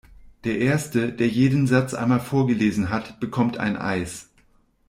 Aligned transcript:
Der 0.45 0.57
erste, 0.57 1.13
der 1.13 1.27
jeden 1.27 1.67
Satz 1.67 1.93
einmal 1.93 2.19
vorgelesen 2.21 2.89
hat, 2.89 3.19
bekommt 3.19 3.57
ein 3.59 3.77
Eis! 3.77 4.29